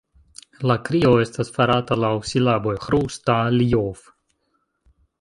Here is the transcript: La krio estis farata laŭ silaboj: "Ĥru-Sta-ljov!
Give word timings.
La 0.71 0.77
krio 0.87 1.11
estis 1.25 1.53
farata 1.59 1.99
laŭ 2.05 2.11
silaboj: 2.31 2.75
"Ĥru-Sta-ljov! 2.89 4.07